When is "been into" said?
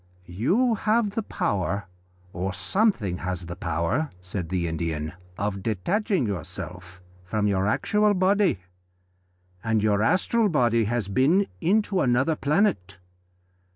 11.07-12.01